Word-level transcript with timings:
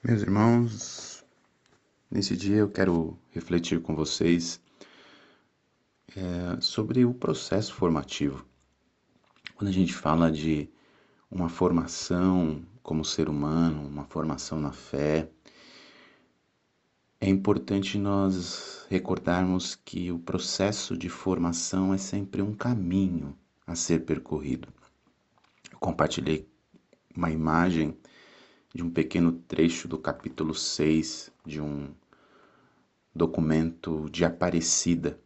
Meus 0.00 0.22
irmãos, 0.22 1.24
nesse 2.08 2.36
dia 2.36 2.58
eu 2.58 2.70
quero 2.70 3.18
refletir 3.32 3.82
com 3.82 3.96
vocês 3.96 4.60
é, 6.16 6.60
sobre 6.60 7.04
o 7.04 7.12
processo 7.12 7.74
formativo. 7.74 8.46
Quando 9.56 9.70
a 9.70 9.72
gente 9.72 9.92
fala 9.92 10.30
de 10.30 10.70
uma 11.28 11.48
formação 11.48 12.62
como 12.80 13.04
ser 13.04 13.28
humano, 13.28 13.88
uma 13.88 14.04
formação 14.04 14.60
na 14.60 14.70
fé, 14.70 15.28
é 17.20 17.28
importante 17.28 17.98
nós 17.98 18.86
recordarmos 18.88 19.74
que 19.74 20.12
o 20.12 20.20
processo 20.20 20.96
de 20.96 21.08
formação 21.08 21.92
é 21.92 21.98
sempre 21.98 22.40
um 22.40 22.54
caminho 22.54 23.36
a 23.66 23.74
ser 23.74 24.04
percorrido. 24.04 24.68
Eu 25.72 25.78
compartilhei 25.80 26.48
uma 27.16 27.32
imagem 27.32 27.98
de 28.74 28.82
um 28.82 28.90
pequeno 28.90 29.32
trecho 29.32 29.88
do 29.88 29.98
capítulo 29.98 30.54
6 30.54 31.30
de 31.44 31.60
um 31.60 31.88
documento 33.14 34.08
de 34.10 34.24
Aparecida, 34.24 35.18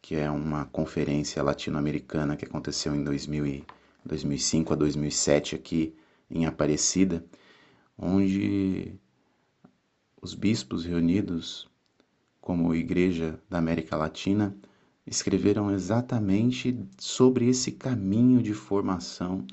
que 0.00 0.14
é 0.14 0.30
uma 0.30 0.66
conferência 0.66 1.42
latino-americana 1.42 2.36
que 2.36 2.44
aconteceu 2.44 2.94
em 2.94 3.02
2000 3.02 3.46
e 3.46 3.64
2005 4.04 4.72
a 4.72 4.76
2007 4.76 5.54
aqui 5.54 5.94
em 6.30 6.44
Aparecida, 6.44 7.24
onde 7.96 8.94
os 10.20 10.34
bispos 10.34 10.84
reunidos 10.84 11.68
como 12.40 12.74
Igreja 12.74 13.40
da 13.48 13.58
América 13.58 13.96
Latina 13.96 14.56
escreveram 15.06 15.70
exatamente 15.70 16.78
sobre 16.98 17.48
esse 17.48 17.72
caminho 17.72 18.42
de 18.42 18.52
formação 18.52 19.46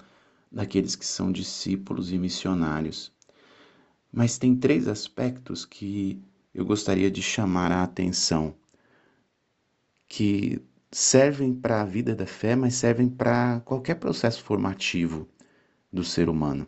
daqueles 0.51 0.95
que 0.95 1.05
são 1.05 1.31
discípulos 1.31 2.11
e 2.11 2.17
missionários. 2.17 3.11
Mas 4.11 4.37
tem 4.37 4.55
três 4.55 4.87
aspectos 4.87 5.65
que 5.65 6.21
eu 6.53 6.65
gostaria 6.65 7.11
de 7.11 7.21
chamar 7.21 7.71
a 7.71 7.83
atenção, 7.83 8.55
que 10.07 10.61
servem 10.91 11.53
para 11.53 11.81
a 11.81 11.85
vida 11.85 12.15
da 12.15 12.25
fé, 12.25 12.55
mas 12.55 12.75
servem 12.75 13.07
para 13.07 13.59
qualquer 13.61 13.95
processo 13.95 14.43
formativo 14.43 15.27
do 15.91 16.03
ser 16.03 16.29
humano, 16.29 16.67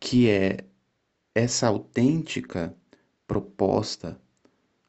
que 0.00 0.28
é 0.28 0.64
essa 1.34 1.66
autêntica 1.66 2.74
proposta 3.26 4.20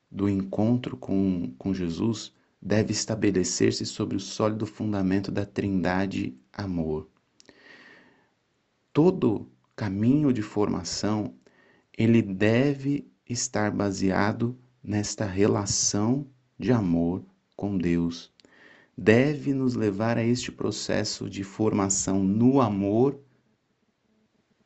do 0.10 0.30
encontro 0.30 0.96
com, 0.98 1.54
com 1.58 1.74
Jesus 1.74 2.34
deve 2.62 2.94
estabelecer-se 2.94 3.86
sobre 3.86 4.16
o 4.16 4.20
sólido 4.20 4.66
fundamento 4.66 5.32
da 5.32 5.46
Trindade 5.46 6.38
Amor. 6.52 7.10
Todo 8.94 9.50
caminho 9.76 10.32
de 10.32 10.42
formação, 10.42 11.36
ele 11.98 12.22
deve 12.22 13.08
estar 13.28 13.72
baseado 13.72 14.58
nesta 14.84 15.26
relação 15.26 16.28
de 16.58 16.72
amor 16.72 17.24
com 17.56 17.78
Deus. 17.78 18.32
Deve 18.98 19.54
nos 19.54 19.76
levar 19.76 20.18
a 20.18 20.24
este 20.24 20.52
processo 20.52 21.30
de 21.30 21.44
formação 21.44 22.24
no 22.24 22.62
amor 22.62 23.20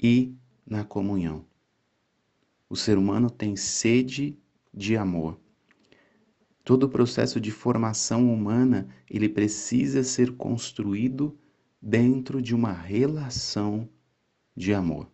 e 0.01 0.35
na 0.65 0.83
comunhão. 0.83 1.45
O 2.69 2.75
ser 2.75 2.97
humano 2.97 3.29
tem 3.29 3.55
sede 3.55 4.37
de 4.73 4.97
amor. 4.97 5.39
Todo 6.63 6.83
o 6.83 6.89
processo 6.89 7.39
de 7.39 7.49
formação 7.49 8.31
humana, 8.33 8.89
ele 9.09 9.29
precisa 9.29 10.03
ser 10.03 10.35
construído 10.35 11.37
dentro 11.81 12.41
de 12.41 12.53
uma 12.53 12.73
relação 12.73 13.87
de 14.57 14.73
amor, 14.73 15.07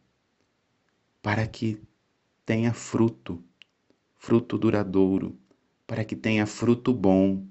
para 1.21 1.45
que 1.45 1.77
tenha 2.45 2.73
fruto, 2.73 3.43
fruto 4.15 4.57
duradouro, 4.57 5.37
para 5.85 6.05
que 6.05 6.15
tenha 6.15 6.45
fruto 6.47 6.93
bom, 6.93 7.45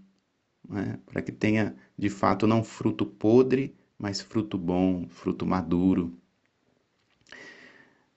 né? 0.66 0.98
para 1.04 1.20
que 1.20 1.30
tenha 1.30 1.76
de 1.96 2.08
fato 2.08 2.46
não 2.46 2.64
fruto 2.64 3.04
podre, 3.04 3.76
mas 3.98 4.22
fruto 4.22 4.56
bom, 4.56 5.06
fruto 5.06 5.44
maduro. 5.44 6.16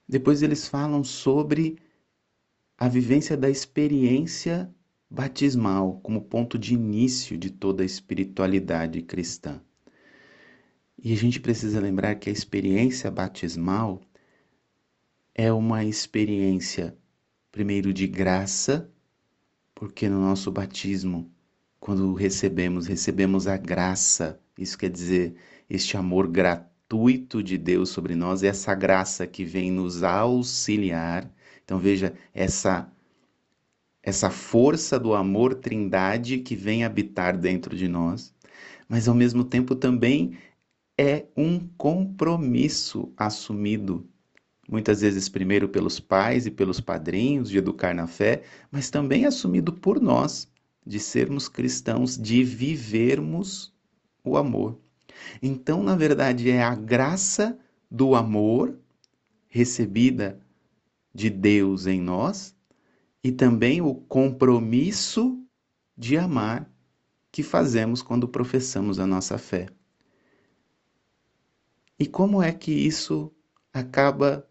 Depois 0.08 0.42
eles 0.42 0.70
falam 0.70 1.04
sobre 1.04 1.78
a 2.78 2.88
vivência 2.88 3.36
da 3.36 3.50
experiência 3.50 4.74
batismal 5.10 6.00
como 6.02 6.22
ponto 6.22 6.58
de 6.58 6.74
início 6.74 7.38
de 7.38 7.50
toda 7.50 7.84
a 7.84 7.86
espiritualidade 7.86 9.02
cristã. 9.02 9.62
E 11.06 11.14
a 11.14 11.16
gente 11.16 11.40
precisa 11.40 11.80
lembrar 11.80 12.16
que 12.16 12.32
a 12.32 12.34
experiência 12.34 13.12
batismal 13.12 14.02
é 15.36 15.54
uma 15.54 15.86
experiência, 15.86 16.98
primeiro, 17.52 17.94
de 17.94 18.08
graça, 18.08 18.90
porque 19.76 20.10
no 20.10 20.20
nosso 20.20 20.52
batismo, 20.52 21.32
quando 21.80 22.12
recebemos, 22.16 22.88
recebemos 22.88 23.46
a 23.46 23.56
graça, 23.56 24.42
isso 24.58 24.76
quer 24.80 24.90
dizer, 24.90 25.36
este 25.70 25.96
amor 25.96 26.28
gratuito 26.28 27.44
de 27.44 27.56
Deus 27.56 27.90
sobre 27.90 28.16
nós, 28.16 28.42
essa 28.42 28.74
graça 28.74 29.28
que 29.28 29.46
vem 29.46 29.70
nos 29.70 30.02
auxiliar. 30.02 31.32
Então 31.64 31.78
veja, 31.78 32.16
essa 32.34 32.92
essa 34.02 34.32
força 34.32 35.00
do 35.00 35.14
amor 35.14 35.54
trindade 35.54 36.40
que 36.40 36.56
vem 36.56 36.84
habitar 36.84 37.38
dentro 37.38 37.76
de 37.76 37.88
nós, 37.88 38.34
mas 38.90 39.08
ao 39.08 39.14
mesmo 39.14 39.44
tempo 39.44 39.76
também 39.76 40.36
é 40.98 41.26
um 41.36 41.60
compromisso 41.78 43.12
assumido, 43.18 44.08
muitas 44.68 45.02
vezes 45.02 45.28
primeiro 45.28 45.68
pelos 45.68 46.00
pais 46.00 46.46
e 46.46 46.52
pelos 46.52 46.80
padrinhos 46.80 47.50
de 47.50 47.58
educar 47.58 47.94
na 47.94 48.08
fé, 48.08 48.44
mas 48.72 48.90
também 48.90 49.26
assumido 49.26 49.74
por 49.74 50.02
nós, 50.02 50.50
de 50.86 51.00
sermos 51.00 51.50
cristãos, 51.50 52.18
de 52.18 52.44
vivermos 52.44 53.74
o 54.24 54.38
amor. 54.38 54.80
Então, 55.42 55.84
na 55.84 55.96
verdade, 55.96 56.50
é 56.50 56.62
a 56.62 56.76
graça 56.76 57.58
do 57.90 58.16
amor 58.16 58.78
recebida 59.48 60.40
de 61.14 61.30
Deus 61.30 61.88
em 61.88 62.02
nós 62.02 62.56
e 63.24 63.32
também 63.32 63.82
o 63.82 63.96
compromisso 63.96 65.42
de 65.98 66.18
amar 66.18 66.70
que 67.32 67.42
fazemos 67.42 68.02
quando 68.02 68.28
professamos 68.28 69.00
a 69.00 69.08
nossa 69.08 69.38
fé. 69.38 69.68
E 71.98 72.06
como 72.06 72.44
é 72.44 72.52
que 72.52 72.72
isso 72.74 73.34
acaba 73.72 74.46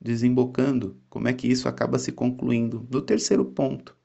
desembocando? 0.00 1.00
Como 1.08 1.28
é 1.28 1.32
que 1.32 1.46
isso 1.46 1.68
acaba 1.68 2.00
se 2.00 2.10
concluindo? 2.10 2.84
No 2.90 3.00
terceiro 3.00 3.44
ponto, 3.44 3.96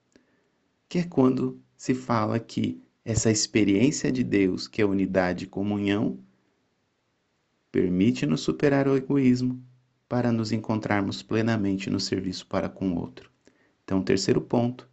que 0.88 1.00
é 1.00 1.04
quando 1.04 1.60
se 1.76 1.96
fala 1.96 2.40
que 2.40 2.80
essa 3.04 3.32
experiência 3.32 4.12
de 4.12 4.24
Deus, 4.24 4.68
que 4.68 4.84
é 4.84 4.86
unidade 4.86 5.46
e 5.46 5.48
comunhão, 5.48 6.20
permite-nos 7.72 8.42
superar 8.42 8.88
o 8.88 8.96
egoísmo 8.96 9.64
para 10.08 10.32
nos 10.32 10.52
encontrarmos 10.52 11.24
plenamente 11.24 11.90
no 11.90 12.00
serviço 12.00 12.46
para 12.46 12.70
com 12.70 12.92
o 12.92 13.00
outro. 13.00 13.32
Então, 13.84 14.00
o 14.00 14.04
terceiro 14.04 14.42
ponto 14.42 14.88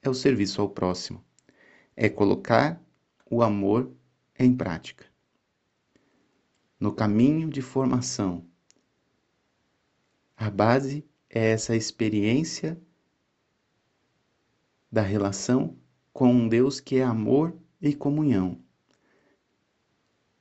é 0.00 0.08
o 0.08 0.14
serviço 0.14 0.62
ao 0.62 0.70
próximo. 0.70 1.22
É 1.94 2.08
colocar 2.08 2.82
o 3.30 3.42
amor 3.42 3.92
em 4.38 4.56
prática 4.56 5.09
no 6.80 6.90
caminho 6.90 7.50
de 7.50 7.60
formação. 7.60 8.46
A 10.34 10.48
base 10.48 11.06
é 11.28 11.50
essa 11.50 11.76
experiência 11.76 12.80
da 14.90 15.02
relação 15.02 15.76
com 16.10 16.32
um 16.32 16.48
Deus 16.48 16.80
que 16.80 16.96
é 16.96 17.04
amor 17.04 17.54
e 17.82 17.94
comunhão. 17.94 18.58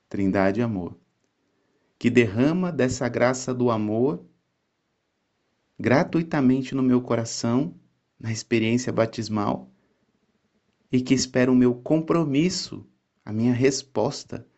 Trindade 0.07 0.61
amor, 0.61 0.97
que 1.99 2.09
derrama 2.09 2.71
dessa 2.71 3.09
graça 3.09 3.53
do 3.53 3.69
amor 3.69 4.25
gratuitamente 5.77 6.73
no 6.73 6.81
meu 6.81 7.01
coração, 7.01 7.75
na 8.19 8.31
experiência 8.31 8.91
batismal, 8.91 9.71
e 10.91 10.99
que 11.01 11.13
espera 11.13 11.51
o 11.51 11.55
meu 11.55 11.75
compromisso, 11.75 12.85
a 13.23 13.31
minha 13.31 13.53
resposta 13.53 14.48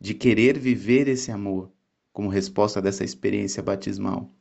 de 0.00 0.14
querer 0.14 0.58
viver 0.58 1.08
esse 1.08 1.30
amor 1.30 1.70
como 2.12 2.28
resposta 2.28 2.80
dessa 2.80 3.04
experiência 3.04 3.62
batismal, 3.62 4.32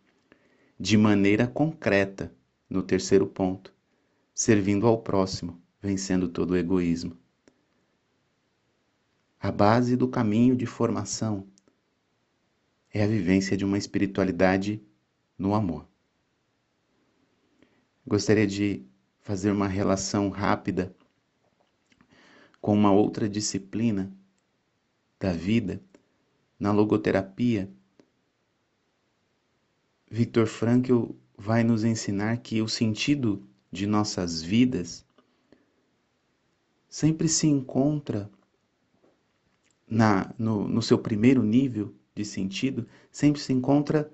de 0.80 0.98
maneira 0.98 1.46
concreta, 1.46 2.34
no 2.70 2.82
terceiro 2.82 3.28
ponto, 3.28 3.74
servindo 4.34 4.88
ao 4.88 5.02
próximo, 5.02 5.62
vencendo 5.82 6.30
todo 6.30 6.52
o 6.52 6.58
egoísmo. 6.58 7.18
A 9.40 9.52
base 9.52 9.98
do 9.98 10.08
caminho 10.08 10.56
de 10.56 10.66
formação 10.66 11.48
é 12.92 13.04
a 13.04 13.08
vivência 13.08 13.58
de 13.58 13.66
uma 13.66 13.78
espiritualidade 13.78 14.82
no 15.38 15.54
amor. 15.54 15.88
Gostaria 18.06 18.48
de 18.48 18.86
fazer 19.20 19.52
uma 19.52 19.68
relação 19.68 20.30
rápida 20.30 20.96
com 22.62 22.74
uma 22.74 22.92
outra 22.92 23.30
disciplina 23.30 24.12
da 25.20 25.34
vida, 25.34 25.82
na 26.60 26.72
logoterapia, 26.72 27.70
Viktor 30.10 30.48
Frankl 30.48 31.12
vai 31.38 31.64
nos 31.64 31.84
ensinar 31.84 32.38
que 32.38 32.62
o 32.62 32.68
sentido 32.68 33.48
de 33.72 33.86
nossas 33.86 34.42
vidas 34.42 35.06
sempre 36.90 37.28
se 37.28 37.48
encontra 37.48 38.30
na, 39.88 40.34
no, 40.38 40.68
no 40.68 40.82
seu 40.82 40.98
primeiro 40.98 41.44
nível 41.44 41.94
de 42.16 42.26
sentido, 42.26 42.88
sempre 43.12 43.42
se 43.42 43.54
encontra 43.54 44.12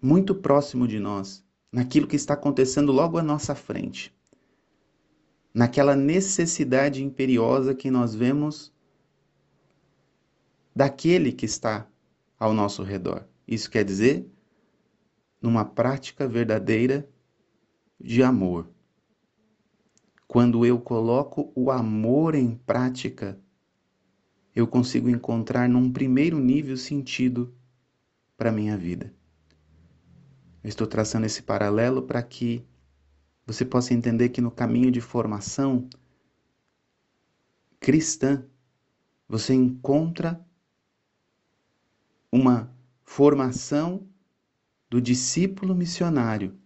muito 0.00 0.34
próximo 0.34 0.86
de 0.86 0.98
nós, 0.98 1.44
naquilo 1.70 2.06
que 2.06 2.16
está 2.16 2.34
acontecendo 2.34 2.92
logo 2.92 3.18
à 3.18 3.22
nossa 3.22 3.54
frente, 3.54 4.14
naquela 5.52 5.94
necessidade 5.94 7.04
imperiosa 7.04 7.74
que 7.74 7.90
nós 7.90 8.14
vemos 8.14 8.72
daquele 10.80 11.30
que 11.30 11.44
está 11.44 11.86
ao 12.38 12.54
nosso 12.54 12.82
redor. 12.82 13.28
Isso 13.46 13.70
quer 13.70 13.84
dizer, 13.84 14.26
numa 15.38 15.62
prática 15.62 16.26
verdadeira 16.26 17.06
de 18.00 18.22
amor. 18.22 18.66
Quando 20.26 20.64
eu 20.64 20.80
coloco 20.80 21.52
o 21.54 21.70
amor 21.70 22.34
em 22.34 22.54
prática, 22.54 23.38
eu 24.56 24.66
consigo 24.66 25.10
encontrar 25.10 25.68
num 25.68 25.92
primeiro 25.92 26.38
nível 26.38 26.78
sentido 26.78 27.54
para 28.34 28.48
a 28.48 28.52
minha 28.52 28.78
vida. 28.78 29.12
Eu 30.64 30.68
estou 30.70 30.86
traçando 30.86 31.26
esse 31.26 31.42
paralelo 31.42 32.04
para 32.04 32.22
que 32.22 32.64
você 33.44 33.66
possa 33.66 33.92
entender 33.92 34.30
que 34.30 34.40
no 34.40 34.50
caminho 34.50 34.90
de 34.90 35.02
formação 35.02 35.90
cristã, 37.78 38.46
você 39.28 39.52
encontra 39.52 40.42
uma 42.32 42.72
formação 43.02 44.06
do 44.88 45.00
discípulo 45.00 45.74
missionário, 45.74 46.58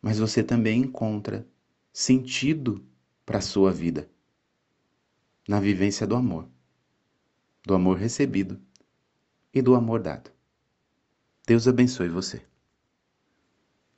mas 0.00 0.18
você 0.18 0.42
também 0.42 0.80
encontra 0.80 1.46
sentido 1.92 2.84
para 3.24 3.38
a 3.38 3.42
sua 3.42 3.70
vida 3.70 4.10
na 5.46 5.60
vivência 5.60 6.06
do 6.06 6.14
amor, 6.14 6.48
do 7.64 7.74
amor 7.74 7.96
recebido 7.98 8.60
e 9.52 9.60
do 9.60 9.74
amor 9.74 10.00
dado. 10.00 10.30
Deus 11.46 11.66
abençoe 11.66 12.08
você. 12.08 12.42